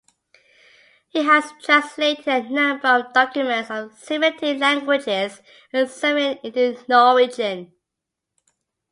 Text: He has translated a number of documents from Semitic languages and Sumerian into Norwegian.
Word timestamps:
He 1.09 1.21
has 1.25 1.51
translated 1.63 2.27
a 2.27 2.49
number 2.49 2.87
of 2.87 3.13
documents 3.13 3.67
from 3.67 3.91
Semitic 3.95 4.57
languages 4.57 5.43
and 5.71 5.87
Sumerian 5.87 6.39
into 6.41 6.75
Norwegian. 6.89 7.71